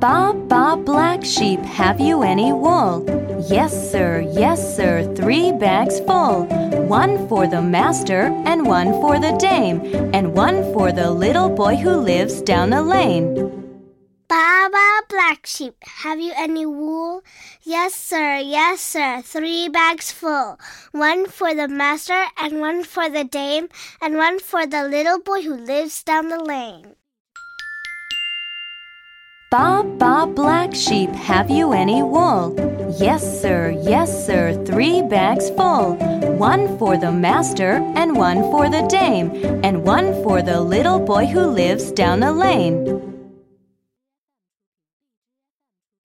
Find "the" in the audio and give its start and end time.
7.46-7.60, 9.20-9.36, 10.90-11.10, 12.70-12.80, 21.52-21.68, 23.10-23.24, 24.64-24.88, 26.30-26.42, 36.96-37.10, 38.70-38.86, 40.40-40.60, 42.20-42.30